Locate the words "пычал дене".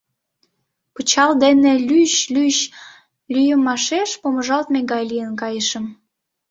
0.93-1.71